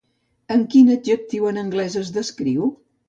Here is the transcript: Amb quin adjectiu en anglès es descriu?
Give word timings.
Amb 0.55 0.63
quin 0.75 0.89
adjectiu 0.95 1.45
en 1.51 1.63
anglès 1.65 1.99
es 2.05 2.11
descriu? 2.17 2.67